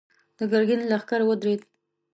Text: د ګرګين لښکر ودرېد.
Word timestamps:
د 0.37 0.39
ګرګين 0.51 0.81
لښکر 0.91 1.21
ودرېد. 1.25 1.61